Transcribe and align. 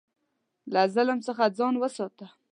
له 0.73 0.81
ظلم 0.95 1.19
څخه 1.27 1.43
ځان 1.57 1.73
وساته. 1.77 2.27